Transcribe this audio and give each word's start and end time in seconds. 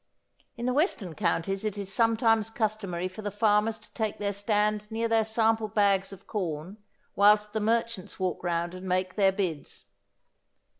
In 0.57 0.65
the 0.65 0.73
western 0.73 1.13
counties 1.13 1.63
it 1.63 1.77
is 1.77 1.93
sometimes 1.93 2.49
customary 2.49 3.07
for 3.07 3.21
the 3.21 3.29
farmers 3.29 3.77
to 3.77 3.91
take 3.93 4.17
their 4.17 4.33
stand 4.33 4.89
near 4.89 5.07
their 5.07 5.23
sample 5.23 5.67
bags 5.67 6.11
of 6.11 6.25
corn 6.25 6.79
whilst 7.15 7.53
the 7.53 7.59
merchants 7.59 8.19
walk 8.19 8.43
round 8.43 8.73
and 8.73 8.87
make 8.89 9.13
their 9.15 9.31
bids. 9.31 9.85